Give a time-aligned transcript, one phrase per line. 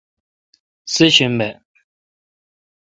[0.93, 1.49] سہ شنبہ